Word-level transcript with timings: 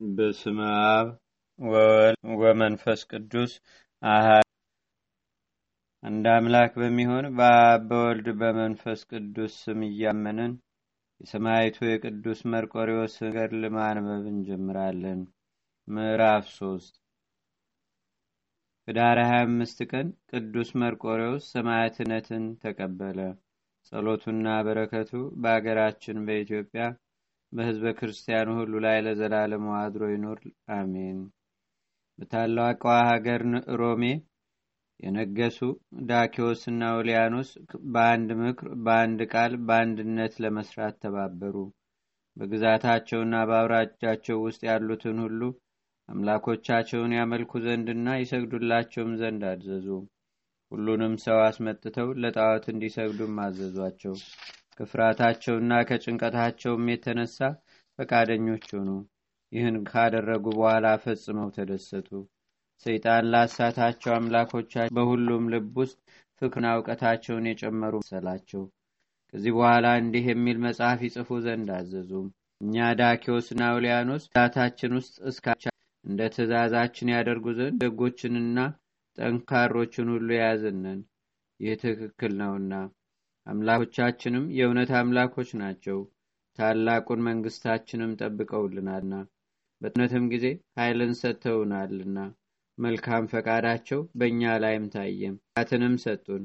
በስመ 0.00 0.58
አብ 0.90 1.08
ወወልድ 1.58 2.20
ወመንፈስ 2.40 3.00
ቅዱስ 3.10 3.52
አሃ 4.02 4.26
አንድ 6.02 6.26
አምላክ 6.30 6.72
በሚሆን 6.80 7.26
በአብ 7.38 7.82
በወልድ 7.88 8.28
በመንፈስ 8.40 9.00
ቅዱስ 9.10 9.52
ስም 9.64 9.80
እያመንን 9.88 10.52
የሰማይቱ 11.20 11.78
የቅዱስ 11.86 12.40
መርቆሪዎስ 12.52 13.16
ገድል 13.34 13.64
ማንበብ 13.74 14.24
እንጀምራለን። 14.30 15.20
ምዕራፍ 15.88 16.46
ሶስት 16.54 16.94
ህዳር 18.88 19.20
25 19.26 19.84
ቀን 19.90 20.08
ቅዱስ 20.30 20.70
መርቆሪዎስ 20.82 21.50
ሰማዕትነትን 21.54 22.46
ተቀበለ። 22.64 23.18
ጸሎቱና 23.92 24.48
በረከቱ 24.66 25.12
በአገራችን 25.42 26.24
በኢትዮጵያ 26.26 26.82
በህዝበ 27.52 27.92
ክርስቲያኑ 27.98 28.48
ሁሉ 28.58 28.72
ላይ 28.84 28.98
ለዘላለሙ 29.06 29.66
አድሮ 29.78 30.02
ይኑር፣ 30.10 30.40
አሜን። 30.74 31.18
በታላቋ 32.18 32.82
ሀገር 33.08 33.42
ሮሜ 33.80 34.02
የነገሱ 35.00 35.58
ዳኪዎስና 36.08 36.82
ኦሊያኖስ 36.96 37.50
በአንድ 37.92 38.30
ምክር፣ 38.40 38.68
በአንድ 38.84 39.20
ቃል፣ 39.32 39.52
በአንድነት 39.66 40.34
ለመስራት 40.44 40.96
ተባበሩ። 41.04 41.56
በግዛታቸውና 42.36 43.36
በአውራጃቸው 43.48 44.38
ውስጥ 44.44 44.60
ያሉትን 44.68 45.18
ሁሉ 45.24 45.40
አምላኮቻቸውን 46.08 47.12
ያመልኩ 47.16 47.52
ዘንድና 47.64 48.08
ይሰግዱላቸውም 48.20 49.12
ዘንድ 49.20 49.42
አዘዙ። 49.50 49.86
ሁሉንም 50.72 51.14
ሰው 51.24 51.38
አስመጥተው 51.46 52.08
ለጣዖት 52.22 52.64
እንዲሰግዱም 52.72 53.36
አዘዟቸው። 53.44 54.14
ከፍርሃታቸውና 54.80 55.72
ከጭንቀታቸውም 55.88 56.84
የተነሳ 56.90 57.38
ፈቃደኞች 57.98 58.66
ሆኑ። 58.72 58.90
ይህን 59.52 59.76
ካደረጉ 59.88 60.44
በኋላ 60.54 60.86
ፈጽመው 61.02 61.48
ተደሰቱ። 61.56 62.08
ሰይጣን 62.86 63.24
ላሳታቸው 63.32 64.12
አምላኮቻቸው 64.14 64.94
በሁሉም 64.98 65.48
ልብ 65.54 65.74
ውስጥ 65.80 65.98
ፍቅርና 66.42 66.68
እውቀታቸውን 66.76 67.48
የጨመሩ 67.50 67.94
መሰላቸው። 68.02 68.62
ከዚህ 69.34 69.52
በኋላ 69.56 69.86
እንዲህ 70.00 70.24
የሚል 70.30 70.58
መጽሐፍ 70.64 71.02
ይጽፉ 71.06 71.40
ዘንድ 71.44 71.68
አዘዙ። 71.76 72.12
እኛ 72.60 72.76
ዳኪዎስና 73.00 73.60
አውሊያኖስ 73.70 74.24
ዛታችን 74.32 74.94
ውስጥ 74.98 75.14
እስካቻ 75.30 75.62
እንደ 76.04 76.20
ትእዛዛችን 76.34 77.12
ያደርጉ 77.14 77.46
ዘንድ 77.58 77.78
ደጎችንና 77.84 78.58
ጠንካሮችን 79.18 80.08
ሁሉ 80.14 80.28
የያዝነን። 80.34 81.00
ይህ 81.60 81.76
ትክክል 81.82 82.32
ነውና 82.40 82.72
አምላኮቻችንም 83.46 84.44
የእውነት 84.56 84.90
አምላኮች 84.98 85.50
ናቸው። 85.60 85.98
ታላቁን 86.58 87.20
መንግስታችንም 87.26 88.16
ጠብቀውልናልና 88.20 89.14
በጥነትም 89.80 90.24
ጊዜ 90.32 90.46
ኃይልን 90.78 91.12
ሰጥተውናልና 91.20 92.18
መልካም 92.78 93.24
ፈቃዳቸው 93.32 94.00
በእኛ 94.18 94.52
ላይም 94.62 94.84
ታየም። 94.94 95.36
ትንም 95.70 95.94
ሰጡን። 96.04 96.42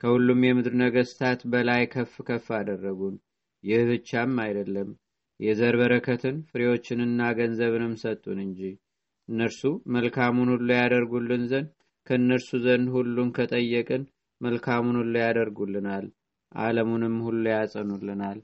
ከሁሉም 0.00 0.40
የምድር 0.44 0.74
ነገስታት 0.82 1.40
በላይ 1.52 1.82
ከፍ 1.92 2.14
ከፍ 2.28 2.46
አደረጉን። 2.58 3.16
ይህ 3.64 3.82
ብቻም 3.90 4.32
አይደለም፣ 4.44 4.88
የዘር 5.40 5.74
በረከትን 5.80 6.36
ፍሬዎችንና 6.50 7.20
ገንዘብንም 7.38 7.94
ሰጡን 8.02 8.38
እንጂ 8.44 8.60
እነርሱ 9.28 9.62
መልካሙን 9.94 10.50
ሁሉ 10.54 10.68
ያደርጉልን 10.78 11.44
ዘንድ 11.52 11.70
ከእነርሱ 12.06 12.50
ዘንድ 12.64 12.88
ሁሉን 12.96 13.30
ከጠየቅን 13.36 14.02
መልካሙን 14.40 14.96
ሁሉ 15.00 15.14
ያደርጉልናል፣ 15.22 16.06
ዓለሙንም 16.54 17.16
ሁሉ 17.26 17.44
ያጸኑልናል። 17.52 18.38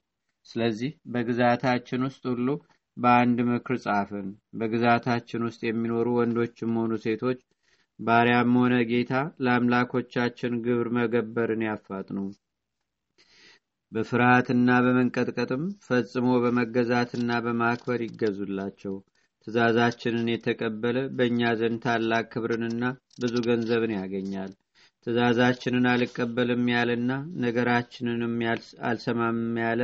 ስለዚህ 0.46 0.92
በግዛታችን 1.12 2.04
ውስጥ 2.06 2.22
ሁሉ 2.32 2.48
በአንድ 2.96 3.38
ምክር 3.50 3.76
ጻፍን። 3.84 4.28
በግዛታችን 4.58 5.44
ውስጥ 5.46 5.60
የሚኖሩ 5.66 6.06
ወንዶችም 6.16 6.76
ሆኑ 6.80 6.92
ሴቶች፣ 7.04 7.40
ባሪያም 8.00 8.52
ሆነ 8.58 8.74
ጌታ 8.90 9.12
ለአምላኮቻችን 9.44 10.52
ግብር 10.64 10.88
መገበርን 10.96 11.64
ያፋጥኑ። 11.68 12.18
በፍርሃትና 13.92 14.70
በመንቀጥቀጥም 14.84 15.62
ፈጽሞ 15.86 16.26
በመገዛትና 16.42 17.38
በማክበር 17.44 18.00
ይገዙላቸው። 18.04 18.94
ትእዛዛችንን 19.46 20.26
የተቀበለ 20.30 20.98
በእኛ 21.16 21.50
ዘንድ 21.60 21.80
ታላቅ 21.84 22.24
ክብርንና 22.32 22.82
ብዙ 23.22 23.34
ገንዘብን 23.46 23.92
ያገኛል። 23.96 24.52
ትእዛዛችንን 25.06 25.86
አልቀበልም 25.90 26.64
ያለና 26.72 27.10
ነገራችንንም 27.44 28.34
አልሰማም 28.88 29.38
ያለ 29.62 29.82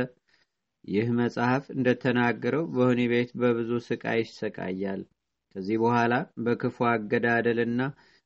ይህ 0.87 1.07
መጽሐፍ 1.17 1.63
እንደተናገረው 1.75 2.63
በወህኒ 2.73 3.01
ቤት 3.11 3.31
በብዙ 3.39 3.71
ስቃይ 3.87 4.19
ይሰቃያል። 4.23 5.01
ከዚህ 5.55 5.77
በኋላ 5.83 6.13
በክፉ 6.45 6.77
አገዳደልና 6.91 7.81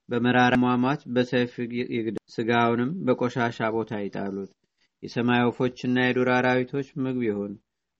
በመራራ 0.09 0.53
ሟሟት 0.63 1.01
በሰይፍ 1.15 1.53
ስጋውንም 2.31 2.91
በቆሻሻ 3.05 3.69
ቦታ 3.75 4.01
ይጣሉት። 4.01 4.51
የሰማይ 5.03 5.41
ወፎችና 5.45 5.97
የዱር 6.03 6.29
አራዊቶች 6.35 6.87
ምግብ 7.03 7.23
ይሁን። 7.27 7.53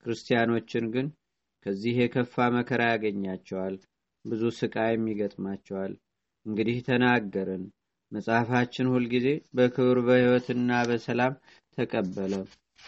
ክርስቲያኖችን 0.05 0.85
ግን 0.93 1.07
ከዚህ 1.65 1.95
የከፋ 1.99 2.45
መከራ 2.55 2.81
ያገኛቸዋል፣ 2.91 3.75
ብዙ 4.25 4.43
ስቃይም 4.57 5.05
ይገጥማቸዋል። 5.11 5.93
እንግዲህ 6.45 6.77
ተናገርን። 6.87 7.63
መጽሐፋችን 8.11 8.91
ሁልጊዜ 8.93 9.27
በክብር 9.55 9.97
በሕይወትና 10.07 10.79
በሰላም 10.89 11.33
ተቀበለ። 11.77 12.33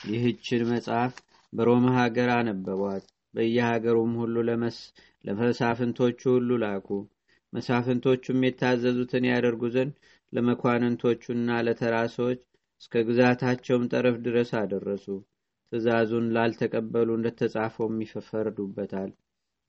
ይህችን 0.09 0.61
መጽሐፍ 0.71 1.13
በሮማ 1.53 1.87
ሀገር 1.97 2.29
አነበቧት። 2.35 3.03
በየሀገሩም 3.33 4.13
ሁሉ 4.21 4.35
ለመሳፍንቶቹ 5.27 6.21
ሁሉ 6.33 6.57
ላኩ። 6.63 6.87
መሳፍንቶቹም 7.53 8.45
የታዘዙትን 8.45 9.25
ያደርጉ 9.29 9.63
ዘንድ 9.75 9.93
ለመኳንንቶቹና 10.33 11.59
ለተራ 11.65 11.95
ሰዎች 12.15 12.39
እስከ 12.81 13.03
ግዛታቸውም 13.07 13.83
ጠረፍ 13.91 14.15
ድረስ 14.25 14.49
አደረሱ። 14.61 15.05
ትእዛዙን 15.71 16.25
ላልተቀበሉ 16.35 17.09
እንደተጻፈውም 17.17 18.01
ይፈርዱበታል። 18.03 19.11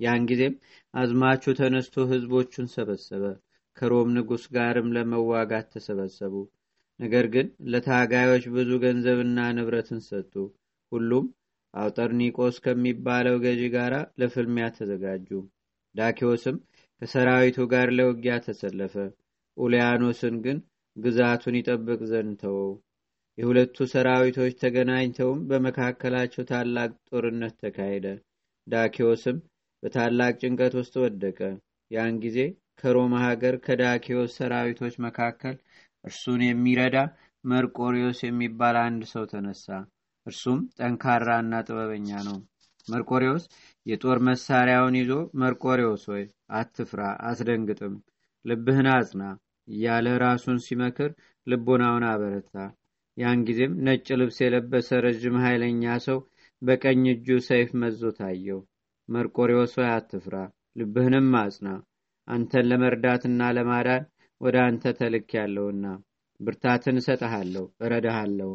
ያን 0.00 0.22
ጊዜም 0.30 0.54
አዝማቹ 0.94 1.54
ተነስቶ 1.58 2.06
ህዝቦቹን 2.10 2.66
ሰበሰበ። 2.72 3.24
ከሮም 3.76 4.08
ንጉሥ 4.16 4.44
ጋርም 4.54 4.88
ለመዋጋት 4.96 5.66
ተሰበሰቡ። 5.74 6.34
ነገር 7.00 7.26
ግን 7.34 7.46
ለታጋዮች 7.72 8.44
ብዙ 8.56 8.70
ገንዘብና 8.84 9.38
ንብረትን 9.56 10.00
ሰጡ። 10.08 10.34
ሁሉም 10.92 11.24
አውጠርኒቆስ 11.74 12.56
ከሚባለው 12.64 13.36
ገዢ 13.44 13.62
ጋር 13.74 13.92
ለፍልሚያ 14.20 14.66
ተዘጋጁ። 14.76 15.28
ዳኪዎስም 15.94 16.56
ከሰራዊቱ 17.02 17.58
ጋር 17.72 17.88
ለውጊያ 17.98 18.34
ተሰለፈ። 18.44 18.94
ኡሊያኖስን 19.56 20.36
ግን 20.44 20.58
ግዛቱን 20.96 21.56
ይጠብቅ 21.58 22.00
ዘንድ 22.10 22.34
ተወው። 22.42 22.72
የሁለቱ 23.38 23.76
ሰራዊቶች 23.92 24.52
ተገናኝተውም 24.60 25.40
በመካከላቸው 25.48 26.44
ታላቅ 26.50 26.90
ጦርነት 27.08 27.54
ተካሄደ። 27.62 28.06
ዳኪዎስም 28.66 29.38
በታላቅ 29.82 30.32
ጭንቀት 30.42 30.74
ውስጥ 30.80 30.94
ወደቀ። 31.04 31.38
ያን 31.90 32.14
ጊዜ 32.24 32.38
ከሮማ 32.78 33.14
ሀገር 33.24 33.54
ከዳኪዎስ 33.64 34.32
ሰራዊቶች 34.38 34.94
መካከል 35.06 35.56
እርሱን 36.04 36.40
የሚረዳ 36.44 36.96
መርቆሪዎስ 37.44 38.18
የሚባል 38.24 38.76
አንድ 38.82 39.02
ሰው 39.12 39.24
ተነሳ። 39.32 39.66
እርሱም 40.26 40.58
ጠንካራና 40.78 41.54
ጥበበኛ 41.66 42.10
ነው። 42.28 42.38
መርቆሪዎስ 42.88 43.44
የጦር 43.86 44.18
መሳሪያውን 44.28 44.94
ይዞ 45.00 45.10
መርቆሪዎስ 45.42 46.02
ሆይ 46.10 46.24
አትፍራ፣ 46.58 47.00
አትደንግጥም፣ 47.28 47.94
ልብህን 48.44 48.88
አጽና 48.94 49.22
እያለ 49.68 50.06
ራሱን 50.24 50.58
ሲመክር 50.64 51.10
ልቦናውን 51.46 52.04
አበረታ። 52.10 52.54
ያን 53.16 53.40
ጊዜም 53.48 53.72
ነጭ 53.86 54.06
ልብስ 54.20 54.38
የለበሰ 54.42 54.88
ረዥም 55.04 55.36
ኃይለኛ 55.44 55.94
ሰው 56.06 56.18
በቀኝ 56.62 57.04
እጁ 57.12 57.28
ሰይፍ 57.48 57.70
መዞ 57.82 58.00
ታየው። 58.18 58.60
መርቆሪዎስ 59.08 59.72
ሆይ 59.78 59.88
አትፍራ፣ 59.94 60.36
ልብህንም 60.80 61.30
አጽና፣ 61.40 61.68
አንተን 62.28 62.68
ለመርዳትና 62.70 63.40
ለማዳን 63.56 64.04
ወደ 64.40 64.56
አንተ 64.66 64.92
ተልክ 64.98 65.28
ያለውና 65.38 65.84
ብርታትን 66.40 66.96
እሰጠሃለሁ፣ 67.00 67.64
እረዳሃለሁ። 67.80 68.52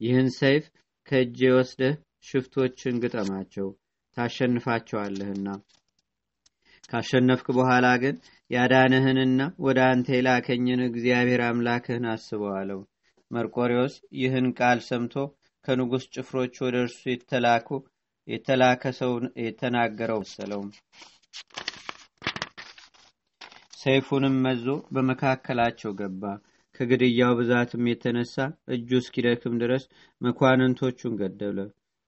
ይህን 0.00 0.28
ሰይፍ 0.38 0.64
ከእጄ 1.08 1.40
ወስደህ 1.56 1.94
ሽፍቶችን 2.26 3.00
ግጠማቸው፣ 3.02 3.68
ታሸንፋቸዋለህና 4.16 5.48
ካሸነፍክ 6.90 7.46
በኋላ 7.56 7.86
ግን 8.02 8.16
ያዳንህንና 8.50 9.40
ወደ 9.60 9.78
አንተ 9.88 10.08
የላከኝን 10.16 10.82
እግዚአብሔር 10.86 11.42
አምላክህን 11.46 12.06
አስበዋለሁ። 12.12 12.80
መርቆሪዎስ 13.30 13.94
ይህን 14.20 14.46
ቃል 14.58 14.78
ሰምቶ 14.86 15.14
ከንጉሥ 15.64 16.04
ጭፍሮች 16.14 16.54
ወደ 16.64 16.76
እርሱ 16.84 17.00
የተላከ 18.28 18.82
ሰው 18.98 19.12
የተናገረው 19.42 20.20
መሰለውም። 20.24 20.70
ሰይፉንም 23.78 24.36
መዞ 24.44 24.64
በመካከላቸው 24.94 25.92
ገባ። 26.00 26.22
ከግድያው 26.74 27.32
ብዛትም 27.38 27.84
የተነሳ 27.90 28.34
እጁ 28.74 28.90
እስኪደክም 29.00 29.54
ድረስ 29.62 29.84
መኳንንቶቹን 30.20 31.14
ገደለ። 31.20 31.58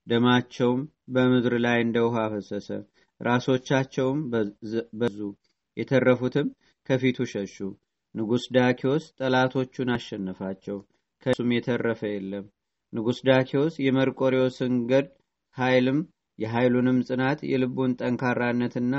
ደማቸውም 0.06 0.80
በምድር 1.14 1.54
ላይ 1.64 1.78
እንደ 1.84 1.98
ውሃ 2.06 2.16
ፈሰሰ። 2.32 2.68
ራሶቻቸውም 3.20 4.20
በዙ 5.00 5.18
የተረፉትም 5.76 6.48
ከፊቱ 6.88 7.18
ሸሹ 7.32 7.56
ንጉሥ 8.14 8.44
ዳኪዎስ 8.56 9.04
ጠላቶቹን 9.18 9.90
አሸነፋቸው 9.96 10.78
ከሱም 11.22 11.50
የተረፈ 11.54 12.00
የለም 12.10 12.46
ንጉሥ 12.92 13.18
ዳኪዎስ 13.28 13.74
የመርቆሪዎስን 13.84 14.74
ገድ 14.90 15.08
ኃይልም 15.56 15.98
የኃይሉንም 16.38 16.98
ጽናት 17.08 17.40
የልቡን 17.50 17.92
ጠንካራነትና 18.00 18.94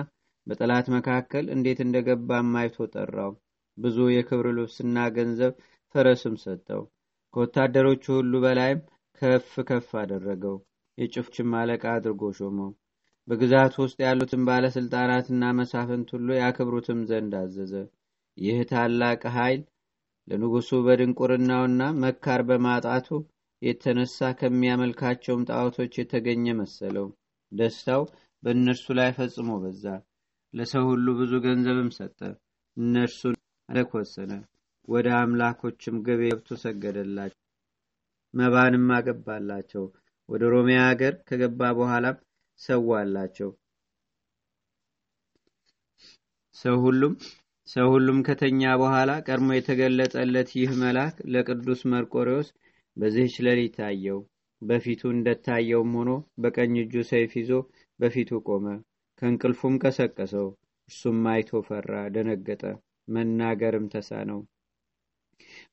በጠላት 0.48 0.88
መካከል 0.96 1.46
እንዴት 1.56 1.80
እንደገባ 1.86 2.40
ማይቶ 2.50 2.88
ጠራው። 2.94 3.34
ብዙ 3.78 3.98
የክብር 4.12 4.48
ልብስና 4.58 4.98
ገንዘብ 5.16 5.54
ፈረስም 5.96 6.36
ሰጠው። 6.44 6.82
ከወታደሮቹ 7.34 8.04
ሁሉ 8.18 8.34
በላይም 8.44 8.80
ከፍ 9.22 9.52
ከፍ 9.70 9.90
አደረገው። 10.02 10.56
የጭፍችም 10.98 11.52
አለቃ 11.60 11.84
አድርጎ 11.96 12.32
ሾመው። 12.38 12.72
በግዛት 13.28 13.74
ውስጥ 13.82 13.98
ያሉትን 14.06 14.42
ባለስልጣናትና 14.48 15.52
መሳፍንት 15.60 16.08
ሁሉ 16.16 16.30
ያክብሩትም 16.40 17.02
ዘንድ 17.10 17.34
አዘዘ። 17.42 17.74
ይህ 18.38 18.60
ታላቅ 18.72 19.22
ኃይል 19.36 19.62
ለንጉሱ 20.28 20.70
በድንቁርናውና 20.86 21.82
መካር 22.04 22.42
በማጣቱ 22.50 23.08
የተነሳ 23.62 24.30
ከሚያመልካቸውም 24.40 25.46
ጣዖቶች 25.50 25.94
የተገኘ 26.00 26.46
መሰለው። 26.60 27.08
ደስታው 27.52 28.04
በእነርሱ 28.44 28.86
ላይ 29.00 29.10
ፈጽሞ 29.18 29.50
በዛ 29.64 29.84
ለሰው 30.54 30.86
ሁሉ 30.90 31.08
ብዙ 31.20 31.34
ገንዘብም 31.46 31.90
ሰጠ። 31.98 32.20
እነርሱን 32.78 33.36
አለክ 33.70 33.92
ወሰነ 33.98 34.32
ወደ 34.88 35.08
አምላኮችም 35.20 35.96
ገቤ 36.06 36.22
ገብቶ 36.32 36.50
ሰገደላቸው 36.64 37.40
መባንም 38.34 38.88
አገባላቸው። 38.98 39.86
ወደ 40.30 40.44
ሮሚያ 40.54 40.80
ሀገር 40.90 41.14
ከገባ 41.28 41.62
በኋላም 41.78 42.18
ሰዋላቸው። 42.60 43.50
ሰው 46.56 46.76
ሁሉም 46.86 47.14
ሰው 47.68 47.88
ሁሉም 47.94 48.18
ከተኛ 48.28 48.62
በኋላ 48.82 49.12
ቀድሞ 49.28 49.50
የተገለጸለት 49.56 50.50
ይህ 50.58 50.72
መልአክ 50.82 51.16
ለቅዱስ 51.34 51.82
መርቆሬዎስ 51.92 52.48
በዚህች 52.98 53.36
ሌሊት 53.46 53.76
ታየው 53.78 54.20
በፊቱ 54.62 55.02
እንደታየውም 55.14 55.94
ሆኖ 56.00 56.10
በቀኝ 56.42 56.74
እጁ 56.82 57.04
ሰይፍ 57.12 57.32
ይዞ 57.40 57.52
በፊቱ 58.00 58.40
ቆመ 58.48 58.66
ከእንቅልፉም 59.22 59.76
ቀሰቀሰው። 59.84 60.48
እርሱም 60.90 61.20
አይቶ 61.32 61.62
ፈራ 61.68 61.92
ደነገጠ 62.14 62.64
መናገርም 63.08 63.86
ተሳነው። 63.94 64.40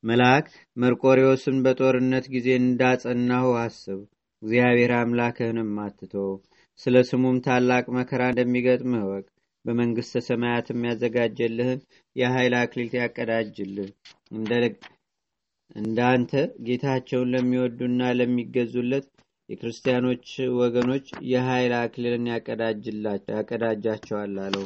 መልአክ 0.04 0.46
መርቆሬዎስን 0.76 1.56
በጦርነት 1.64 2.26
ጊዜ 2.34 2.48
እንዳጸናሁ 2.60 3.48
አስብ። 3.62 4.00
እግዚአብሔር 4.42 4.92
አምላክህንም 4.98 5.72
አትቶ 5.84 6.14
ስለ 6.80 6.96
ስሙም 7.08 7.36
ታላቅ 7.46 7.84
መከራ 7.96 8.22
እንደሚገጥምህ 8.30 9.04
ወቅ 9.10 9.26
በመንግሥተ 9.64 10.20
ሰማያትም 10.26 10.84
ያዘጋጀልህን 10.88 11.80
የኃይል 12.16 12.54
አክሊል 12.60 12.92
ያቀዳጅልህ። 12.98 13.90
እንደ 15.76 15.98
አንተ 16.10 16.32
ጌታቸውን 16.66 17.32
ለሚወዱና 17.34 18.02
ለሚገዙለት 18.18 19.06
የክርስቲያኖች 19.48 20.26
ወገኖች 20.58 21.06
የኃይል 21.28 21.72
አክሊልን 21.78 22.26
ያቀዳጃቸዋል 23.34 24.34
አለው። 24.44 24.64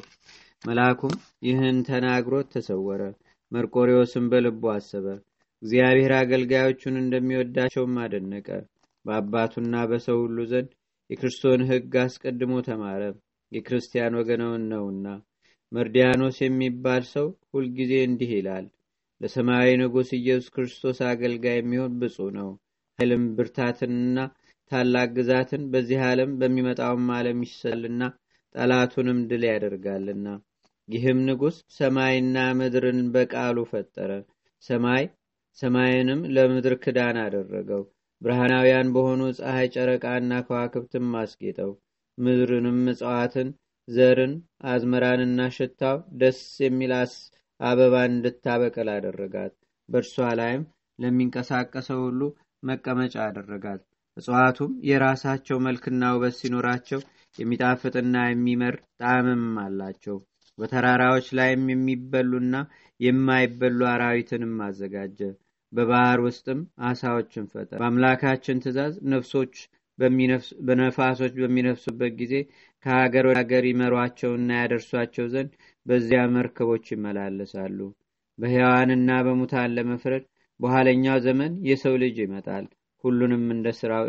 መልአኩም 0.64 1.14
ይህን 1.46 1.78
ተናግሮት 1.88 2.48
ተሰወረ። 2.54 3.02
መርቆሪዎስም 3.52 4.26
በልቡ 4.32 4.62
አሰበ። 4.74 5.06
እግዚአብሔር 5.62 6.12
አገልጋዮቹን 6.18 6.94
እንደሚወዳቸውም 7.00 7.96
አደነቀ። 8.04 8.48
በአባቱና 9.04 9.76
በሰው 9.90 10.18
ሁሉ 10.22 10.38
ዘንድ 10.50 10.70
የክርስቶን 11.10 11.62
ህግ 11.70 11.94
አስቀድሞ 12.02 12.54
ተማረ። 12.68 13.02
የክርስቲያን 13.52 14.16
ወገነውን 14.18 14.62
ነውና። 14.70 15.06
መርዲያኖስ 15.72 16.36
የሚባል 16.42 17.02
ሰው 17.12 17.26
ሁልጊዜ 17.52 17.92
እንዲህ 18.06 18.30
ይላል። 18.36 18.66
ለሰማያዊ 19.20 19.70
ንጉሥ 19.80 20.10
ኢየሱስ 20.18 20.48
ክርስቶስ 20.54 20.98
አገልጋይ 21.08 21.56
የሚሆን 21.58 21.92
ብፁ 22.00 22.16
ነው። 22.38 22.48
ኃይልም 22.98 23.24
ብርታትንና 23.36 24.16
ታላቅ 24.72 25.08
ግዛትን 25.16 25.62
በዚህ 25.72 25.98
ዓለም 26.04 26.30
በሚመጣውም 26.40 27.08
ዓለም 27.16 27.40
ይሰልና 27.46 28.02
ጠላቱንም 28.54 29.18
ድል 29.30 29.42
ያደርጋልና። 29.48 30.26
ይህም 30.88 31.18
ንጉሥ 31.26 31.56
ሰማይና 31.76 32.36
ምድርን 32.58 33.00
በቃሉ 33.14 33.58
ፈጠረ። 33.70 34.10
ሰማይ 34.62 35.04
ሰማይንም 35.58 36.20
ለምድር 36.34 36.74
ክዳን 36.84 37.16
አደረገው። 37.24 37.82
ብርሃናውያን 38.22 38.92
በሆኑ 38.94 39.22
ፀሐይ 39.38 39.68
ጨረቃና 39.74 40.32
ከዋክብትም 40.46 41.08
አስጌጠው። 41.22 41.72
ምድርንም 42.18 42.80
እጽዋትን 42.92 43.48
ዘርን 43.88 44.34
አዝመራንና 44.66 45.40
ሽታው 45.56 45.98
ደስ 46.20 46.40
የሚል 46.64 46.92
አበባን 47.60 48.12
እንድታበቅል 48.14 48.88
አደረጋት። 48.94 49.54
በእርሷ 49.88 50.26
ላይም 50.40 50.62
ለሚንቀሳቀሰው 50.98 52.00
ሁሉ 52.06 52.20
መቀመጫ 52.62 53.14
አደረጋት 53.26 53.82
እጽዋቱም 54.16 54.72
የራሳቸው 54.88 55.56
መልክና 55.66 56.10
ውበት 56.14 56.34
ሲኖራቸው 56.40 57.00
የሚጣፍጥና 57.38 58.16
የሚመር 58.26 58.74
ጣዕምም 59.00 59.44
አላቸው። 59.62 60.16
በተራራዎች 60.58 61.26
ላይም 61.38 61.62
የሚበሉና 61.72 62.56
የማይበሉ 63.00 63.80
አራዊትንም 63.92 64.56
አዘጋጀ። 64.66 65.20
በባህር 65.72 66.20
ውስጥም 66.26 66.58
አሳዎችን 66.88 67.44
ፈጠረ። 67.52 67.78
በአምላካችን 67.80 68.60
ትእዛዝ 68.64 68.94
ነፍሶች 69.12 69.54
በነፋሶች 70.68 71.32
በሚነፍሱበት 71.40 72.12
ጊዜ 72.20 72.34
ከሀገር 72.84 73.24
ወደ 73.28 73.38
ሀገር 73.40 73.64
ይመሯቸውና 73.68 74.50
ያደርሷቸው 74.60 75.26
ዘንድ 75.34 75.50
በዚያ 75.86 76.20
መርከቦች 76.36 76.86
ይመላለሳሉ። 76.94 77.78
በሕያዋንና 78.38 79.10
በሙታን 79.26 79.74
ለመፍረድ 79.76 80.24
በኋለኛው 80.60 81.18
ዘመን 81.26 81.52
የሰው 81.68 81.94
ልጅ 82.02 82.16
ይመጣል 82.24 82.66
ሁሉንም 83.04 83.44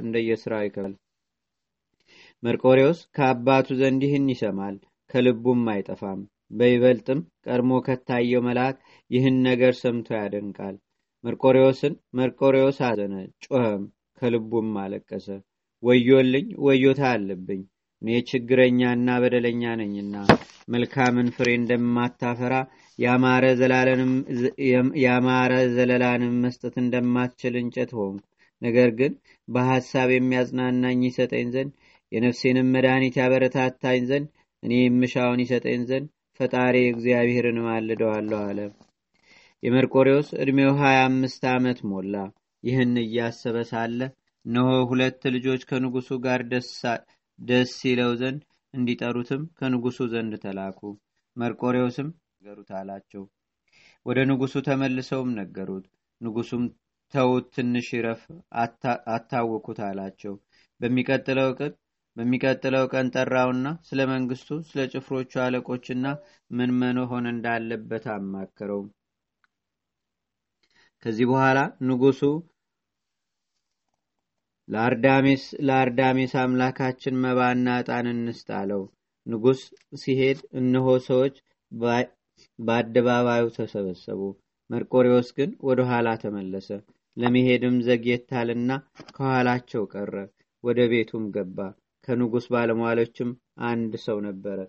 እንደየስራው 0.01 0.63
ይከባል 0.65 0.93
መርቆሬዎስ 2.43 2.99
ከአባቱ 3.15 3.67
ዘንድ 3.79 4.01
ይህን 4.05 4.25
ይሰማል 4.31 4.75
ከልቡም 5.09 5.61
አይጠፋም። 5.73 6.21
በይበልጥም 6.51 7.19
ቀድሞ 7.45 7.71
ከታየው 7.85 8.41
መልአክ 8.47 8.75
ይህን 9.11 9.35
ነገር 9.47 9.73
ሰምቶ 9.79 10.07
ያደንቃል። 10.17 10.75
መርቆሬዎስን 11.23 11.93
መርቆሬዎስ 12.17 12.77
አዘነ 12.87 13.13
ጮኸም 13.45 13.83
ከልቡም 14.21 14.69
አለቀሰ። 14.81 15.27
ወዮልኝ 15.83 16.47
ወዮታ 16.65 17.01
አለብኝ። 17.11 17.61
እኔ 18.01 18.17
ችግረኛና 18.29 19.07
በደለኛ 19.21 19.63
ነኝና 19.81 20.15
መልካምን 20.69 21.27
ፍሬ 21.35 21.49
እንደማታፈራ 21.59 22.53
ያማረ 22.99 23.45
ዘለላንም 25.75 26.33
መስጠት 26.43 26.75
እንደማትችል 26.83 27.55
እንጨት 27.61 27.93
ሆንኩ 27.99 28.23
ነገር 28.63 28.89
ግን 28.99 29.13
በሐሳብ 29.47 30.09
የሚያጽናናኝ 30.13 31.01
ይሰጠኝ 31.07 31.47
ዘንድ 31.55 31.71
የነፍሴንም 32.11 32.71
መድኃኒት 32.75 33.15
ያበረታታኝ 33.21 34.01
ዘንድ 34.09 34.27
እኔ 34.63 34.73
የምሻውን 34.81 35.39
ይሰጠኝ 35.43 35.81
ዘንድ 35.89 36.07
ፈጣሪ 36.39 36.75
እግዚአብሔርን 36.89 37.57
ማልደዋለሁ 37.65 38.39
አለ። 38.43 38.59
የመርቆሬዎስ 39.63 40.29
ዕድሜው 40.41 40.71
ሀያ 40.81 40.99
አምስት 41.07 41.43
ዓመት 41.51 41.79
ሞላ። 41.91 42.15
ይህን 42.63 42.93
እያሰበ 43.03 43.57
ሳለ 43.71 43.99
እነሆ 44.45 44.69
ሁለት 44.89 45.21
ልጆች 45.35 45.61
ከንጉሱ 45.69 46.09
ጋር 46.25 46.41
ደስ 47.39 47.73
ይለው 47.87 48.11
ዘንድ 48.21 48.41
እንዲጠሩትም 48.73 49.41
ከንጉሱ 49.59 49.99
ዘንድ 50.13 50.33
ተላኩ። 50.43 50.79
መርቆሬዎስም 51.37 52.07
ነገሩት 52.37 52.69
አላቸው። 52.79 53.23
ወደ 54.05 54.19
ንጉሱ 54.29 54.55
ተመልሰውም 54.67 55.29
ነገሩት። 55.39 55.85
ንጉሱም 56.21 56.63
ተውት 57.13 57.45
ትንሽ 57.55 57.87
ይረፍ 57.95 58.21
አታወኩት 59.15 59.79
አላቸው። 59.87 60.33
በሚቀጥለው 60.81 61.49
ቀን 61.59 61.73
በሚቀጥለው 62.17 62.83
ቀን 62.93 63.07
ጠራውና 63.13 63.67
ስለ 63.87 63.99
መንግስቱ 64.11 64.49
ስለ 64.67 64.81
ጭፍሮቹ 64.91 65.31
አለቆችና 65.43 66.05
ምን 66.51 66.71
መሆን 66.79 67.25
እንዳለበት 67.31 68.05
አማከረው። 68.15 68.81
ከዚህ 71.05 71.25
በኋላ 71.31 71.59
ንጉሱ 71.87 72.21
ለአርዳሜስ 75.67 76.33
አምላካችን 76.41 77.19
መባና 77.23 77.67
ዕጣን 77.81 78.07
እንስጥ 78.13 78.47
አለው። 78.59 78.83
ንጉስ 79.27 79.61
ሲሄድ 80.01 80.39
እነሆ 80.59 80.87
ሰዎች 81.09 81.35
በአደባባዩ 82.59 83.43
ተሰበሰቡ። 83.57 84.21
መርቆሪዎስ 84.69 85.29
ግን 85.37 85.49
ወደ 85.67 85.79
ኋላ 85.89 86.09
ተመለሰ 86.23 86.69
ለመሄድም 87.17 87.75
ዘግየታልና 87.87 88.71
ከኋላቸው 89.11 89.83
ቀረ 89.93 90.13
ወደ 90.63 90.79
ቤቱም 90.91 91.25
ገባ። 91.35 91.57
ከንጉስ 92.07 92.45
ባለሟሎችም 92.53 93.29
አንድ 93.67 93.93
ሰው 94.05 94.17
ነበረ። 94.27 94.59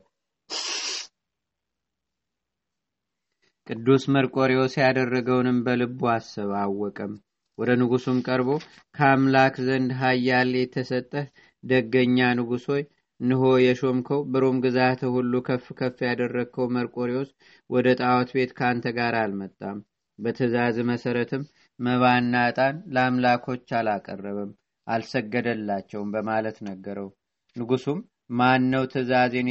ቅዱስ 3.67 4.03
መርቆሪዎስ 4.15 4.75
ያደረገውንም 4.81 5.59
በልቡ 5.67 6.01
አሰበ 6.13 6.51
አወቀም። 6.63 7.13
ወደ 7.59 7.71
ንጉሱም 7.81 8.19
ቀርቦ 8.27 8.49
ከአምላክ 8.95 9.55
ዘንድ 9.67 9.91
ሀያል 10.01 10.51
የተሰጠህ 10.59 11.27
ደገኛ 11.65 12.19
ንጉሥ 12.39 12.65
ሆይ 12.73 12.83
እንሆ 13.21 13.43
የሾምከው 13.65 14.21
በሮም 14.33 14.57
ግዛት 14.65 15.01
ሁሉ 15.15 15.33
ከፍ 15.47 15.67
ከፍ 15.79 15.99
ያደረግከው 16.07 16.67
መርቆሪዎስ 16.77 17.31
ወደ 17.71 17.87
ጣዖት 18.01 18.31
ቤት 18.37 18.53
ከአንተ 18.59 18.87
ጋር 18.99 19.15
አልመጣም። 19.21 19.79
በትእዛዝ 20.19 20.77
መሰረትም 20.91 21.43
መባና 21.81 22.35
ዕጣን 22.49 22.76
ለአምላኮች 22.95 23.69
አላቀረበም፣ 23.78 24.50
አልሰገደላቸውም 24.87 26.12
በማለት 26.14 26.57
ነገረው። 26.66 27.09
ንጉሱም 27.57 27.99
ማን 28.33 28.62
ነው 28.73 28.85
ትእዛዜን 28.93 29.49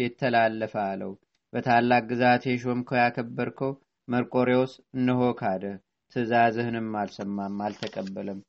የተላለፈ 0.00 0.74
አለው። 0.86 1.12
በታላቅ 1.52 2.02
ግዛት 2.10 2.42
የሾምከው 2.48 2.98
ያከበርከው 3.00 3.72
መርቆሬዎስ 4.08 4.72
እነሆ 4.96 5.20
ካደ፣ 5.38 5.62
ትእዛዝህንም 6.16 6.88
አልሰማም፣ 7.00 7.56
አልተቀበለም። 7.66 8.40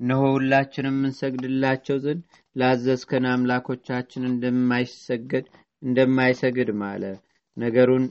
እነሆ 0.00 0.22
ሁላችንም 0.34 0.96
እንሰግድላቸው 1.02 1.96
ዘንድ 2.04 2.22
ላዘዝከን 2.56 3.24
አምላኮቻችን 3.32 4.28
እንደማይሰግድ 5.82 6.70
ማለ። 6.82 7.02
ነገሩን 7.56 8.04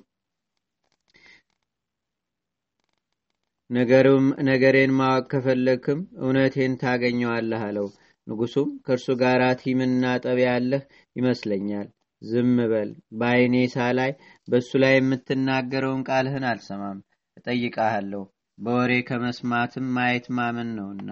ነገሬን 3.69 4.91
ማወቅ 4.97 5.25
ከፈለግክም 5.31 5.99
እውነቴን 6.21 6.73
ታገኘዋለህ 6.83 7.61
አለው። 7.67 7.87
ንጉሱም 8.27 8.69
ከእርሱ 8.85 9.07
ጋር 9.21 9.41
ቲምና 9.61 10.03
ጠብ 10.23 10.39
ያለህ 10.45 10.83
ይመስለኛል። 11.15 11.87
ዝም 12.21 12.55
በል፣ 12.71 12.89
በአይኔ 13.19 13.55
ሳላይ 13.75 14.11
በእሱ 14.47 14.71
ላይ 14.83 14.93
የምትናገረውን 14.95 16.05
ቃልህን 16.09 16.45
አልሰማም። 16.51 16.99
እጠይቃሃለሁ፣ 17.37 18.23
በወሬ 18.57 18.93
ከመስማትም 19.09 19.87
ማየት 19.95 20.25
ማመን 20.37 20.69
ነውና 20.77 21.09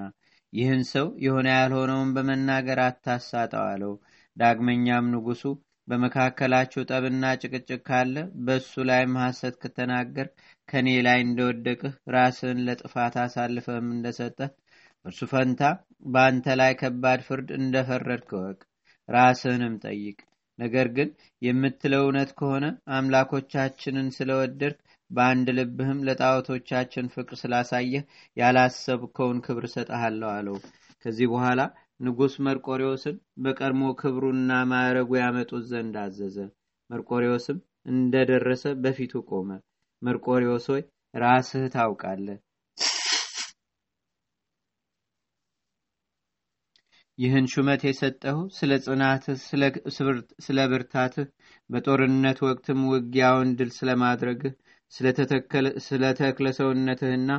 ይህን 0.54 0.84
ሰው 0.92 1.08
የሆነ 1.26 1.48
ያልሆነውን 1.56 2.14
በመናገር 2.16 2.80
አታሳጠው 2.86 3.64
አለው። 3.72 3.94
ዳግመኛም 4.38 5.06
ንጉሱ 5.14 5.44
በመካከላቸው 5.88 6.86
ጠብና 6.90 7.26
ጭቅጭቅ 7.42 7.80
ካለ 7.88 8.16
በእሱ 8.46 8.84
ላይም 8.90 9.16
ሐሰት 9.24 9.56
ከተናገር 9.64 10.28
ከእኔ 10.70 10.90
ላይ 11.08 11.20
እንደወደቅህ 11.26 11.94
ራስህን 12.16 12.62
ለጥፋት 12.68 13.16
አሳልፈህም 13.24 13.90
እንደሰጠህ 13.96 14.52
እርሱ 15.06 15.22
ፈንታ 15.32 15.62
በአንተ 16.14 16.56
ላይ 16.60 16.72
ከባድ 16.80 17.20
ፍርድ 17.28 17.50
እንደፈረድክ 17.60 18.32
እወቅ። 18.38 18.60
ራስህንም 19.10 19.76
ጠይቅ። 19.84 20.18
ነገር 20.60 20.88
ግን 20.98 21.10
የምትለው 21.42 22.04
እውነት 22.06 22.30
ከሆነ 22.40 22.66
አምላኮቻችንን 22.98 24.08
ስለወደድክ 24.18 24.78
በአንድ 25.12 25.48
ልብህም 25.58 26.00
ለጣዖቶቻችን 26.08 27.12
ፍቅር 27.16 27.36
ስላሳየህ 27.42 28.04
ያላሰብከውን 28.38 29.40
ክብር 29.46 29.66
እሰጠሃለሁ 29.70 30.30
አለው። 30.32 30.58
ከዚህ 31.06 31.28
በኋላ 31.34 31.62
ንጉሥ 32.00 32.34
መርቆሪዎስን 32.46 33.16
በቀድሞ 33.44 33.84
ክብሩና 34.00 34.52
ማዕረጉ 34.72 35.12
ያመጡት 35.20 35.64
ዘንድ 35.70 35.96
አዘዘ። 36.02 36.38
መርቆሪዎስም 36.90 37.58
እንደደረሰ 37.92 38.64
በፊቱ 38.84 39.14
ቆመ። 39.30 39.50
መርቆሪዎስ 40.02 40.66
ሆይ 40.72 40.84
ራስህ 41.14 41.66
ታውቃለህ። 41.76 42.40
ይህን 47.18 47.46
ሹመት 47.52 47.82
የሰጠሁ 47.88 48.38
ስለ 48.56 48.72
ጽናትህ፣ 48.86 49.38
ስለ 50.46 50.60
ብርታትህ፣ 50.72 51.28
በጦርነት 51.70 52.40
ወቅትም 52.48 52.80
ውጊያውን 52.90 53.52
ድል 53.60 53.70
ስለማድረግህ፣ 53.78 54.54
ስለ 55.88 56.04
ተክለ 56.20 56.48
ሰውነትህና 56.58 57.30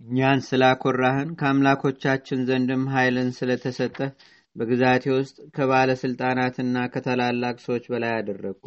እኛን 0.00 0.40
ስላኮራህን 0.46 1.30
ከአምላኮቻችን 1.40 2.44
ዘንድም 2.48 2.84
ኃይልን 2.92 3.28
ስለተሰጠህ 3.38 4.10
በግዛቴ 4.56 5.04
ውስጥ 5.16 5.36
ከባለስልጣናትና 5.56 6.76
ከታላላቅ 6.94 7.56
ሰዎች 7.66 7.84
በላይ 7.92 8.12
አደረግኩ። 8.16 8.64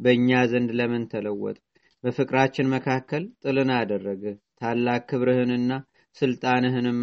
በእኛ 0.00 0.40
ዘንድ 0.52 0.70
ለምን 0.78 1.04
ተለወጥ? 1.12 1.56
በፍቅራችን 2.04 2.72
መካከል 2.74 3.24
ጥልን 3.42 3.70
አደረገ። 3.78 4.24
ታላቅ 4.60 5.00
ክብርህንና 5.10 5.72
ስልጣንህንም 6.16 7.00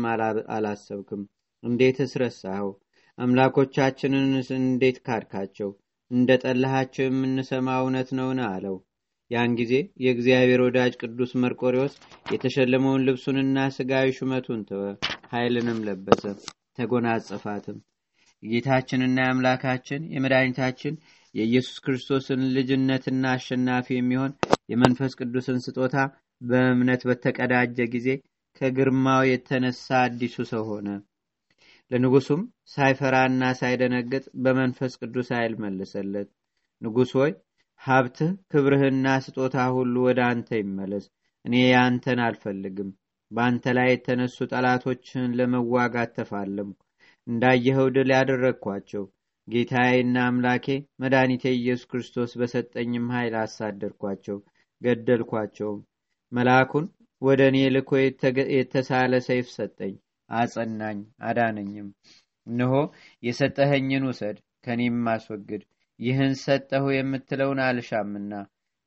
አላሰብክም። 0.56 1.24
እንዴት 1.64 1.98
እስረሳኸው? 2.06 2.70
አምላኮቻችንን 3.18 4.28
እንዴት 4.60 5.00
ካድካቸው? 5.08 5.72
እንደ 6.12 6.30
ጠላሃቸው 6.44 7.06
የምንሰማ 7.08 7.70
እውነት 7.82 8.12
ነውን? 8.20 8.40
አለው። 8.52 8.78
ያን 9.32 9.52
ጊዜ 9.60 9.74
የእግዚአብሔር 10.04 10.62
ወዳጅ 10.66 10.94
ቅዱስ 11.02 11.32
መርቆሪዎስ 11.42 11.94
የተሸለመውን 12.34 13.04
ልብሱንና 13.08 13.68
ስጋዊ 13.76 14.16
ሹመቱን 14.18 14.62
ተወ፣ 14.70 14.84
ኃይልንም 15.34 15.80
ለበሰ፣ 15.88 16.24
ተጎናጸፋትም። 16.78 17.78
የጌታችንና 18.44 19.18
የአምላካችን 19.22 20.02
የመድኃኒታችን 20.14 20.94
የኢየሱስ 21.36 21.78
ክርስቶስን 21.86 22.42
ልጅነትና 22.56 23.24
አሸናፊ 23.36 23.88
የሚሆን 23.96 24.32
የመንፈስ 24.70 25.14
ቅዱስን 25.20 25.60
ስጦታ 25.66 25.96
በእምነት 26.42 27.02
በተቀዳጀ 27.10 27.78
ጊዜ 27.96 28.08
ከግርማው 28.62 29.22
የተነሳ 29.30 29.88
አዲሱ 30.06 30.46
ሰው 30.52 30.64
ሆነ። 30.70 30.88
ለንጉሱም 31.92 32.42
ሳይፈራና 32.74 33.44
ሳይደነግጥ 33.60 34.26
በመንፈስ 34.44 34.94
ቅዱስ 35.02 35.30
ኃይል 35.36 35.54
መለሰለት። 35.64 36.30
ንጉሥ 36.82 37.12
ሆይ 37.20 37.32
ሀብትህ፣ 37.82 38.32
ክብርህና 38.52 39.06
ስጦታ 39.26 39.58
ሁሉ 39.76 39.96
ወደ 40.08 40.20
አንተ 40.30 40.50
ይመለስ። 40.60 41.06
እኔ 41.46 41.56
ያንተን 41.70 42.20
አልፈልግም። 42.26 42.90
በአንተ 43.32 43.74
ላይ 43.78 43.88
የተነሱ 43.92 44.38
ጠላቶችህን 44.52 45.36
ለመዋጋት 45.40 46.12
ተፋለምኩ። 46.18 46.80
እንዳየኸው 47.28 47.88
ድል 47.96 48.12
ያደረግኳቸው 48.16 49.04
ጌታዬና 49.48 50.18
አምላኬ 50.26 50.66
መድኃኒቴ 51.02 51.44
ኢየሱስ 51.56 51.88
ክርስቶስ 51.92 52.32
በሰጠኝም 52.40 53.06
ኃይል 53.14 53.36
አሳደድኳቸው፣ 53.42 54.38
ገደልኳቸውም። 54.82 55.80
መልአኩን 56.32 56.86
ወደ 57.22 57.42
እኔ 57.52 57.58
ልኮ 57.76 57.92
የተሳለ 58.56 59.14
ሰይፍ 59.28 59.48
ሰጠኝ፣ 59.56 59.94
አጸናኝ፣ 60.30 61.00
አዳነኝም። 61.28 61.88
እነሆ 62.48 62.74
የሰጠኸኝን 63.24 64.06
ውሰድ፣ 64.10 64.38
ከኔም 64.66 65.08
አስወግድ። 65.14 65.64
ይህን 66.00 66.34
ሰጠሁ 66.42 66.86
የምትለውን 66.94 67.60
አልሻምና 67.66 68.34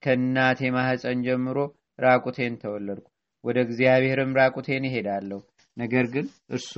ከእናቴ 0.02 0.60
ማኅፀን 0.74 1.18
ጀምሮ 1.26 1.58
ራቁቴን 1.98 2.54
ተወለድኩ። 2.62 3.06
ወደ 3.44 3.58
እግዚአብሔርም 3.66 4.36
ራቁቴን 4.38 4.84
ይሄዳለሁ። 4.88 5.40
ነገር 5.76 6.06
ግን 6.14 6.26
እርሱ 6.50 6.72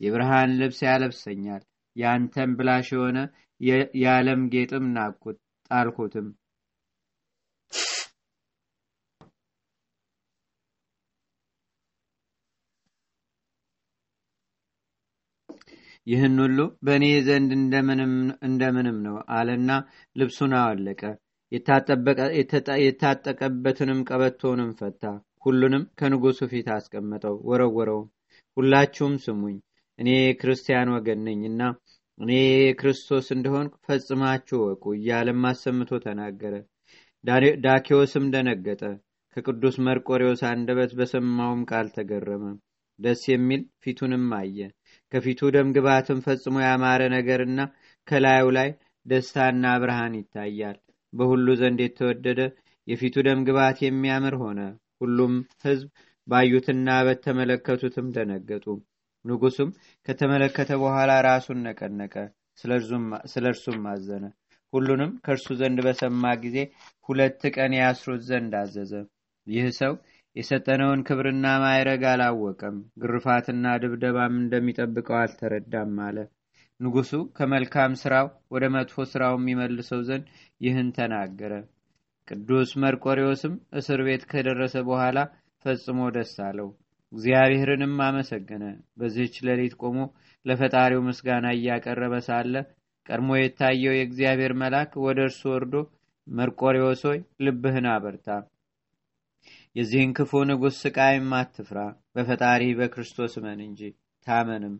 የብርሃን 0.00 0.50
ልብስ 0.60 0.80
ያለብሰኛል። 0.86 1.62
ያንተም 1.96 2.50
ብላሽ 2.58 2.88
የሆነ 2.94 3.18
የዓለም 4.00 4.42
ጌጥም 4.52 4.86
ናቅኩት፣ 4.96 5.38
ጣልኩትም። 5.70 6.26
ይህን 16.06 16.36
ሁሉ 16.42 16.58
በእኔ 16.86 17.04
ዘንድ 17.26 17.50
እንደምንም 18.46 18.98
ነው 19.06 19.16
አለና 19.36 19.70
ልብሱን 20.16 20.52
አወለቀ። 20.58 21.02
የታጠቀበትንም 22.82 24.00
ቀበቶንም 24.08 24.70
ፈታ። 24.78 25.02
ሁሉንም 25.44 25.82
ከንጉሱ 25.98 26.40
ፊት 26.52 26.68
አስቀመጠው፣ 26.76 27.34
ወረወረውም። 27.48 28.08
ሁላችሁም 28.56 29.14
ስሙኝ፣ 29.24 29.56
እኔ 29.98 30.08
ክርስቲያን 30.40 30.92
ወገን 30.94 31.20
ነኝና 31.26 31.60
እኔ 32.20 32.32
ክርስቶስ 32.78 33.26
እንደሆን 33.34 33.66
ፈጽማችሁ 33.86 34.58
ወቁ 34.64 34.84
እያለም 34.96 35.42
አሰምቶ 35.50 35.98
ተናገረ። 36.04 36.54
ዳኪዎስም 37.64 38.24
ደነገጠ፣ 38.32 38.82
ከቅዱስ 39.36 39.76
መርቆሬዎስ 39.86 40.42
አንደበት 40.50 40.92
በሰማውም 40.98 41.62
ቃል 41.70 41.86
ተገረመ። 41.96 42.44
ደስ 42.98 43.22
የሚል 43.30 43.62
ፊቱንም 43.82 44.26
አየ። 44.36 44.58
ከፊቱ 45.12 45.50
ደም 45.54 45.68
ግባትም 45.76 46.18
ፈጽሞ 46.26 46.56
ያማረ 46.64 47.02
ነገርና 47.14 47.60
ከላዩ 48.08 48.46
ላይ 48.56 48.70
ደስታና 49.06 49.64
ብርሃን 49.82 50.14
ይታያል። 50.18 50.76
በሁሉ 51.12 51.46
ዘንድ 51.60 51.80
የተወደደ 51.82 52.40
የፊቱ 52.86 53.16
ደም 53.26 53.40
ግባት 53.46 53.78
የሚያምር 53.84 54.34
ሆነ። 54.42 54.60
ሁሉም 55.00 55.32
ሕዝብ 55.64 55.88
ባዩትና 56.26 56.88
በተመለከቱትም 57.06 58.06
ደነገጡ። 58.16 58.66
ንጉሱም 59.24 59.70
ከተመለከተ 60.08 60.70
በኋላ 60.82 61.12
ራሱን 61.28 61.58
ነቀነቀ፣ 61.66 62.14
ስለ 63.32 63.44
እርሱም 63.50 63.86
አዘነ። 63.92 64.24
ሁሉንም 64.72 65.10
ከእርሱ 65.24 65.46
ዘንድ 65.60 65.78
በሰማ 65.86 66.32
ጊዜ 66.44 66.56
ሁለት 67.08 67.42
ቀን 67.54 67.72
ያስሩት 67.78 68.22
ዘንድ 68.28 68.52
አዘዘ። 68.60 68.92
ይህ 69.46 69.66
ሰው 69.78 69.92
የሰጠነውን 70.36 71.04
ክብርና 71.08 71.46
ማይረግ 71.62 72.02
አላወቀም፣ 72.10 72.74
ግርፋትና 73.02 73.66
ድብደባም 73.82 74.34
እንደሚጠብቀው 74.40 75.16
አልተረዳም 75.20 75.94
አለ። 76.06 76.18
ንጉሱ 76.80 77.12
ከመልካም 77.36 77.92
ስራው 78.00 78.26
ወደ 78.54 78.64
መጥፎ 78.74 79.04
ስራው 79.12 79.34
የሚመልሰው 79.38 80.00
ዘንድ 80.08 80.24
ይህን 80.60 80.88
ተናገረ። 80.96 81.52
ቅዱስ 82.28 82.70
መርቆሬዎስም 82.82 83.54
እስር 83.80 84.00
ቤት 84.06 84.24
ከደረሰ 84.30 84.76
በኋላ 84.88 85.18
ፈጽሞ 85.64 86.08
ደስ 86.16 86.34
አለው። 86.46 86.68
እግዚአብሔርንም 87.12 87.94
አመሰገነ። 88.06 88.64
በዚህች 88.98 89.36
ሌሊት 89.48 89.74
ቆሞ 89.82 89.98
ለፈጣሪው 90.44 91.00
ምስጋና 91.08 91.46
እያቀረበ 91.56 92.14
ሳለ 92.28 92.54
ቀድሞ 93.06 93.30
የታየው 93.38 93.96
የእግዚአብሔር 93.96 94.52
መልአክ 94.62 94.92
ወደ 95.06 95.18
እርሱ 95.28 95.42
ወርዶ 95.52 95.74
መርቆሪዎስ 96.26 97.02
ሆይ 97.08 97.18
ልብህን 97.44 97.86
አበርታ 97.92 98.28
የዚህን 99.76 100.10
ክፉ 100.16 100.32
ንጉሥ 100.48 100.74
ስቃይም 100.82 101.30
አትፍራ 101.38 101.78
በፈጣሪ 102.14 102.62
በክርስቶስ 102.78 103.32
እመን 103.40 103.58
እንጂ 103.66 103.80
ታመንም 104.26 104.74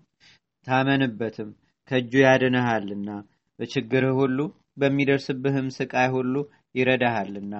ታመንበትም 0.67 1.51
ከእጁ 1.91 2.13
ያድንሃልና 2.23 3.11
በችግርህ 3.59 4.15
ሁሉ 4.21 4.39
በሚደርስብህም 4.81 5.69
ስቃይ 5.77 6.09
ሁሉ 6.15 6.35
ይረዳሃልና 6.75 7.55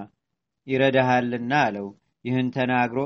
ይረዳሃልና 0.67 1.53
አለው። 1.65 1.87
ይህን 2.25 2.47
ተናግሮ 2.55 2.99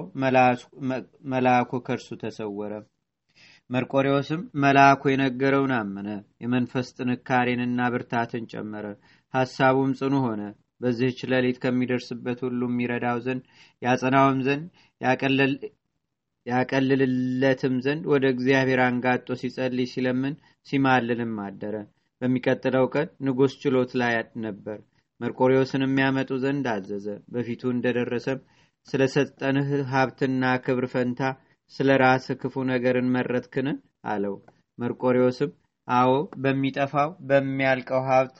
መልአኩ 1.31 1.71
ከእርሱ 1.85 2.09
ተሰወረ። 2.21 2.73
መርቆሪዎስም 3.69 4.41
መልአኩ 4.63 5.01
የነገረውን 5.11 5.73
አመነ 5.77 6.09
የመንፈስ 6.43 6.88
ጥንካሬንና 6.97 7.79
ብርታትን 7.93 8.47
ጨመረ 8.53 8.85
ሐሳቡም 9.33 9.91
ጽኑ 10.00 10.15
ሆነ 10.25 10.41
በዚህች 10.81 11.19
ሌሊት 11.31 11.57
ከሚደርስበት 11.63 12.39
ሁሉ 12.45 12.61
የሚረዳው 12.69 13.17
ዘንድ 13.25 13.43
ያጸናውም 13.81 14.39
ዘንድ 14.47 14.65
ያቀልልለትም 16.45 17.75
ዘንድ 17.85 18.03
ወደ 18.11 18.25
እግዚአብሔር 18.33 18.79
አንጋጦ 18.85 19.27
ሲጸልይ 19.41 19.88
ሲለምን 19.91 20.35
ሲማልልም 20.67 21.35
አደረ። 21.45 21.75
በሚቀጥለው 22.21 22.85
ቀን 22.93 23.07
ንጉሥ 23.25 23.53
ችሎት 23.61 23.91
ላይ 24.01 24.15
ነበር። 24.45 24.79
መርቆሪዎስን 25.19 25.83
የሚያመጡ 25.85 26.31
ዘንድ 26.43 26.65
አዘዘ። 26.73 27.05
በፊቱ 27.33 27.61
እንደደረሰም 27.73 28.39
ስለ 28.88 29.01
ሰጠንህ 29.15 29.69
ሀብትና 29.91 30.43
ክብር 30.65 30.85
ፈንታ 30.93 31.21
ስለ 31.73 31.89
ራስህ 32.03 32.38
ክፉ 32.41 32.63
ነገርን 32.71 33.11
መረጥክን? 33.15 33.67
አለው። 34.05 34.35
መርቆሪዎስም 34.77 35.51
አዎ 35.88 36.11
በሚጠፋው 36.43 37.09
በሚያልቀው 37.29 38.01
ሀብት 38.09 38.39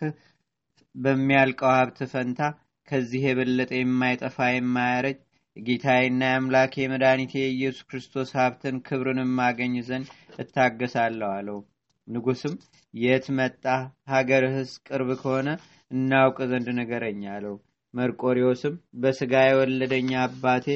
በሚያልቀው 0.96 1.72
ሀብት 1.76 2.00
ፈንታ 2.12 2.40
ከዚህ 2.88 3.22
የበለጠ 3.26 3.72
የማይጠፋ 3.78 4.38
የማያረጅ 4.52 5.20
የጌታዬና 5.58 6.22
የአምላኬ 6.28 6.74
የመድኃኒቴ 6.82 7.34
የኢየሱስ 7.40 7.86
ክርስቶስ 7.90 8.30
ሀብትን 8.38 8.76
ክብርንም 8.88 9.32
ማገኝ 9.40 9.74
ዘንድ 9.88 10.08
እታገሳለሁ 10.40 11.30
አለው። 11.38 11.60
ንጉስም 12.08 12.54
የት 12.94 13.26
መጣ? 13.38 13.64
ሀገርህስ 14.12 14.72
ቅርብ 14.88 15.10
ከሆነ 15.22 15.50
እናውቅ 15.92 16.38
ዘንድ 16.52 16.68
ንገረኝ 16.78 17.22
አለው። 17.34 17.56
መርቆሪዎስም 17.94 18.76
በስጋ 19.02 19.34
የወለደኝ 19.46 20.10
አባቴ 20.24 20.68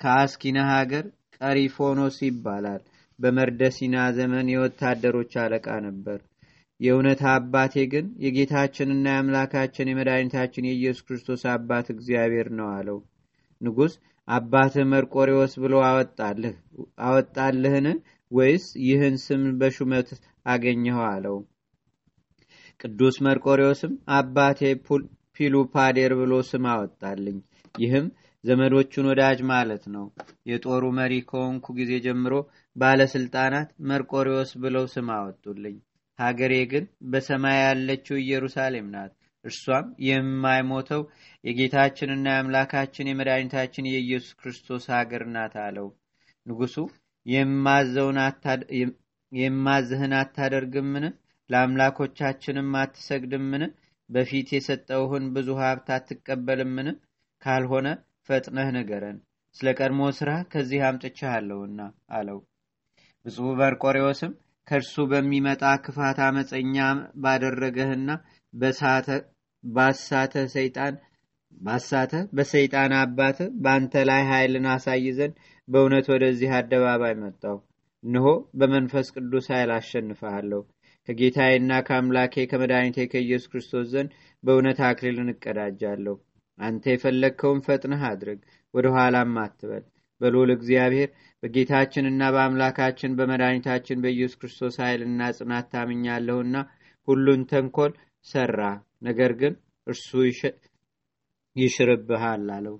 ከአስኪና 0.00 0.58
ሀገር 0.72 1.04
ቀሪፎኖስ 1.40 2.18
ይባላል። 2.26 2.82
በመርደሲና 3.18 3.96
ዘመን 4.18 4.46
የወታደሮች 4.52 5.32
አለቃ 5.42 5.68
ነበር 5.86 6.18
የእውነት 6.80 7.20
አባቴ 7.32 7.74
ግን 7.92 8.06
የጌታችንና 8.24 9.06
የአምላካችን 9.10 9.90
የመድኃኒታችን 9.90 10.68
የኢየሱስ 10.68 11.04
ክርስቶስ 11.06 11.42
አባት 11.52 11.86
እግዚአብሔር 11.94 12.48
ነው 12.58 12.68
አለው። 12.76 12.98
ንጉሥ 13.60 13.94
አባትህ 14.28 14.84
መርቆሪዎስ 14.92 15.52
ብሎ 15.62 15.74
አወጣልህን? 17.06 17.98
ወይስ 18.30 18.64
ይህን 18.84 19.16
ስም 19.24 19.42
በሹመት 19.60 20.08
አገኘኸው 20.46 21.04
አለው። 21.10 21.36
ቅዱስ 22.80 23.16
መርቆሪዎስም 23.26 23.92
አባቴ 24.18 24.60
ፒሉፓዴር 25.36 26.12
ብሎ 26.20 26.32
ስም 26.50 26.64
አወጣልኝ። 26.72 27.38
ይህም 27.74 28.06
ዘመዶቹን 28.44 29.08
ወዳጅ 29.10 29.38
ማለት 29.50 29.84
ነው። 29.94 30.06
የጦሩ 30.50 30.84
መሪ 30.98 31.14
ከሆንኩ 31.28 31.66
ጊዜ 31.78 31.92
ጀምሮ 32.06 32.34
ባለስልጣናት 32.76 33.70
መርቆሪዎስ 33.90 34.52
ብለው 34.62 34.84
ስም 34.94 35.08
አወጡልኝ 35.16 35.76
ሀገሬ 36.20 36.54
ግን 36.72 36.84
በሰማይ 37.10 37.58
ያለችው 37.62 38.16
ኢየሩሳሌም 38.22 38.88
ናት። 38.94 39.12
እርሷም 39.44 39.86
የማይሞተው 40.06 41.02
የጌታችንና 41.44 42.26
የአምላካችን 42.32 43.10
የመድኃኒታችን 43.10 43.90
የኢየሱስ 43.90 44.32
ክርስቶስ 44.40 44.84
ሀገር 44.94 45.22
ናት 45.34 45.54
አለው። 45.64 45.88
ንጉሱ 46.46 46.76
የማዝህን 49.32 50.12
አታደርግምን? 50.20 51.04
ለአምላኮቻችንም 51.50 52.68
አትሰግድምን? 52.80 53.62
በፊት 54.10 54.48
የሰጠውህን 54.54 55.26
ብዙ 55.34 55.48
ሀብት 55.62 55.88
አትቀበልምን? 55.96 56.88
ካልሆነ 57.42 57.88
ፈጥነህ 58.28 58.68
ንገረን። 58.76 59.18
ስለ 59.56 59.68
ቀድሞ 59.78 60.00
ስራ 60.18 60.30
ከዚህ 60.52 60.80
አምጥቻለሁና 60.88 61.80
አለው። 62.16 62.38
ብፁዕ 63.26 63.48
መርቆሬዎስም 63.60 64.32
ከእርሱ 64.70 65.04
በሚመጣ 65.10 65.62
ክፋት 65.84 66.18
አመፀኛ 66.26 66.76
ባደረገህና 67.22 68.08
ባሳተ 69.64 70.34
ሰይጣን 70.54 70.94
ባሳተ 71.60 72.12
በሰይጣን 72.36 72.92
አባት 73.00 73.38
በአንተ 73.62 73.94
ላይ 74.10 74.22
ኃይልን 74.30 74.66
አሳይ 74.74 75.06
ዘንድ 75.18 75.34
በእውነት 75.68 76.06
ወደዚህ 76.12 76.52
አደባባይ 76.58 77.14
መጣው 77.22 77.56
እንሆ 78.04 78.26
በመንፈስ 78.58 79.08
ቅዱስ 79.16 79.46
ኃይል 79.54 79.70
አሸንፈሃለሁ 79.76 80.60
ከጌታዬና 81.08 81.72
ከአምላኬ 81.86 82.44
ከመድኃኒቴ 82.50 83.06
ከኢየሱስ 83.12 83.50
ክርስቶስ 83.52 83.86
ዘንድ 83.92 84.10
በእውነት 84.44 84.78
አክሊልን 84.88 85.30
እቀዳጃለሁ። 85.34 86.16
አንተ 86.58 86.84
የፈለግከውን 86.92 87.60
ፈጥነህ 87.66 88.02
አድርግ 88.10 88.40
ወደ 88.74 88.86
ኋላም 88.96 89.34
አትበል። 89.44 89.84
በልዑል 90.20 90.50
እግዚአብሔር 90.56 91.10
በጌታችንና 91.42 92.22
በአምላካችን 92.34 93.16
በመድኃኒታችን 93.18 94.02
በኢየሱስ 94.02 94.38
ክርስቶስ 94.40 94.74
ኃይልና 94.82 95.28
ጽናት 95.36 95.66
ታምኛለሁና 95.72 96.56
ሁሉን 97.08 97.42
ተንኮል 97.50 97.92
ሰራ። 98.26 98.58
ነገር 99.02 99.32
ግን 99.40 99.54
እርሱ 99.86 100.08
ይሽርብሃል 101.56 102.46
አለው። 102.56 102.76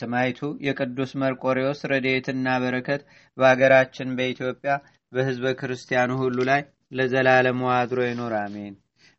ሰማይቱ 0.00 0.40
የቅዱስ 0.66 1.12
መርቆሬዎስ 1.22 1.80
ረድኤትና 1.92 2.48
በረከት 2.62 3.02
በሀገራችን 3.38 4.14
በኢትዮጵያ 4.18 4.72
በህዝበ 5.12 5.46
ክርስቲያኑ 5.60 6.10
ሁሉ 6.20 6.38
ላይ 6.50 6.62
ለዘላለሙ 6.92 7.62
አድሮ 7.76 8.00
ይኖር 8.06 8.34
አሜን። 8.40 8.74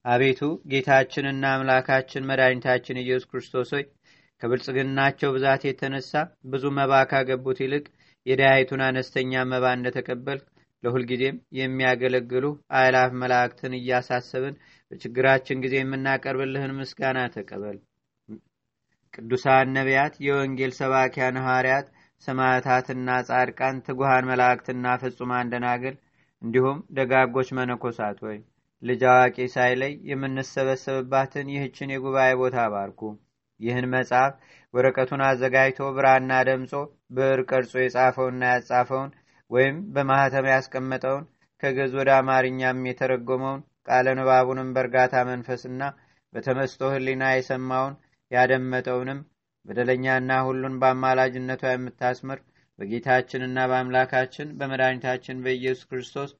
አቤቱ 0.06 0.42
ጌታችንና 0.72 1.44
አምላካችን 1.56 2.28
መድኃኒታችን 2.30 3.02
ኢየሱስ 3.04 3.28
ክርስቶስ 3.32 3.70
ሆይ 3.76 3.86
ከብልጽግናቸው 4.42 5.30
ብዛት 5.36 5.62
የተነሳ 5.68 6.12
ብዙ 6.52 6.64
መባ 6.78 6.94
ካገቡት 7.12 7.60
ይልቅ 7.64 7.86
የዳያይቱን 8.26 8.82
አነስተኛ 8.86 9.44
መባ 9.52 9.66
እንደተቀበልክ 9.78 10.46
ለሁልጊዜም 10.84 11.38
የሚያገለግሉ 11.60 12.46
አእላፍ 12.78 13.12
መላእክትን 13.22 13.74
እያሳሰብን 13.80 14.56
በችግራችን 14.92 15.62
ጊዜ 15.64 15.76
የምናቀርብልህን 15.80 16.74
ምስጋና 16.80 17.20
ተቀበል። 17.36 17.78
ቅዱሳን 19.14 19.68
ነቢያት 19.78 20.16
የወንጌል 20.26 20.72
ሰባኪያን 20.80 21.38
ሐዋርያት 21.44 21.88
ሰማዕታትና 22.28 23.10
ጻድቃን 23.30 23.78
ትጉሃን 23.86 24.28
መላእክትና 24.30 24.96
ፍጹማን 25.02 25.52
ደናግል 25.54 25.96
እንዲሁም 26.42 26.78
ደጋጎች 26.98 27.50
መነኮሳት 27.58 28.18
ሆይ 28.26 28.38
ልጅ 28.84 29.02
አዋቂ 29.12 29.38
ሳይለይ 29.54 29.94
የምንሰበሰብባትን 30.10 31.48
ይህችን 31.54 31.94
የጉባኤ 31.94 32.32
ቦታ 32.42 32.58
ባርኩ። 32.74 33.02
ይህን 33.60 33.86
መጽሐፍ 33.94 34.34
ወረቀቱን 34.76 35.22
አዘጋጅቶ 35.28 35.80
ብራና 35.98 36.32
ደምጾ 36.48 36.72
ብዕር 37.18 37.40
ቀርጾ 37.50 37.74
የጻፈውና 37.82 38.44
ያጻፈውን 38.54 39.12
ወይም 39.52 39.76
በማህተም 39.96 40.48
ያስቀመጠውን 40.54 41.24
ከገዝ 41.64 41.92
ወደ 42.00 42.10
አማርኛም 42.20 42.80
የተረጎመውን 42.90 43.62
ቃለ 43.88 44.08
ንባቡንም 44.20 44.74
በእርጋታ 44.76 45.16
መንፈስና 45.30 45.82
በተመስጦ 46.34 46.82
ህሊና 46.94 47.24
የሰማውን 47.34 47.94
ያደመጠውንም 48.32 49.20
በደለኛና 49.66 50.32
ሁሉን 50.48 50.76
በአማላጅነቷ 50.82 51.64
የምታስምር 51.72 52.40
በጌታችንና 52.80 53.60
በአምላካችን 53.72 54.48
በመድኃኒታችን 54.60 55.44
በኢየሱስ 55.46 55.88
ክርስቶስ 55.92 56.32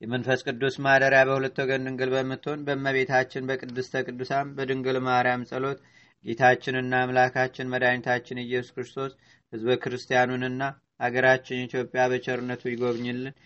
የመንፈስ 0.00 0.40
ቅዱስ 0.46 0.74
ማደሪያ 0.84 1.20
በሁለት 1.28 1.56
ወገን 1.62 1.86
ድንግል 1.86 2.10
በምትሆን 2.14 2.60
በእመቤታችን 2.66 3.46
በቅድስተ 3.48 4.02
ቅዱሳን 4.06 4.52
በድንግል 4.58 4.98
ማርያም 5.08 5.46
ጸሎት 5.50 5.80
ጌታችንና 6.24 6.94
አምላካችን 7.02 7.70
መድኃኒታችን 7.72 8.42
ኢየሱስ 8.44 8.72
ክርስቶስ 8.74 9.12
ህዝበ 9.52 9.76
ክርስቲያኑንና 9.82 10.62
አገራችን 11.00 11.64
ኢትዮጵያ 11.66 12.02
በቸርነቱ 12.12 12.62
ይጎብኝልን። 12.70 13.36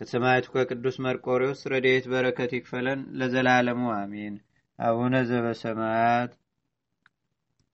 ከሰማያቱ 0.00 0.46
ከቅዱስ 0.54 0.96
መርቆሪዎስ 1.04 1.60
ረድኤት 1.72 2.06
በረከት 2.12 2.50
ይክፈለን 2.56 3.02
ለዘላለሙ 3.20 3.82
አሜን። 3.96 4.34
አቡነ 4.78 5.14
ዘበሰማያት 5.28 6.32